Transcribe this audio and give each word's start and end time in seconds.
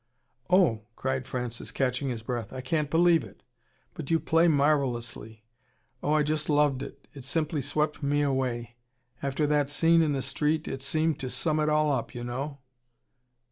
"Oh!" 0.49 0.81
cried 0.95 1.27
Francis, 1.27 1.69
catching 1.71 2.09
his 2.09 2.23
breath. 2.23 2.51
"I 2.51 2.61
can't 2.61 2.89
believe 2.89 3.23
it. 3.23 3.43
But 3.93 4.09
you 4.09 4.19
play 4.19 4.47
MARVELLOUSLY! 4.47 5.45
Oh, 6.01 6.13
I 6.13 6.23
just 6.23 6.49
loved 6.49 6.81
it, 6.81 7.07
it 7.13 7.23
simply 7.23 7.61
swept 7.61 8.01
me 8.01 8.23
away, 8.23 8.77
after 9.21 9.45
that 9.45 9.69
scene 9.69 10.01
in 10.01 10.13
the 10.13 10.23
street. 10.23 10.67
It 10.67 10.81
seemed 10.81 11.19
to 11.19 11.29
sum 11.29 11.59
it 11.59 11.69
all 11.69 11.91
up, 11.91 12.15
you 12.15 12.23
know." 12.23 12.61